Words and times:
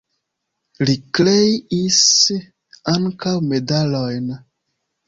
Li 0.89 0.95
kreis 1.17 2.01
ankaŭ 2.95 3.39
medalojn. 3.55 4.39